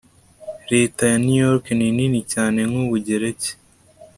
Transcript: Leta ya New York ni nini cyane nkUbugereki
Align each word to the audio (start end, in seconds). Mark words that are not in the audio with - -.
Leta 0.71 1.03
ya 1.11 1.17
New 1.25 1.39
York 1.47 1.65
ni 1.79 1.87
nini 1.97 2.19
cyane 2.33 2.59
nkUbugereki 2.69 3.51